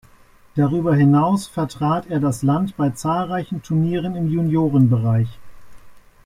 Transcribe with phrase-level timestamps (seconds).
[0.55, 5.29] Darüber hinaus vertrat er das Land bei zahlreichen Turnieren im Juniorenbereich.